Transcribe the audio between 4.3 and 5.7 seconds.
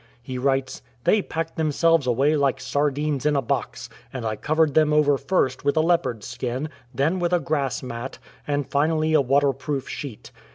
covered them over first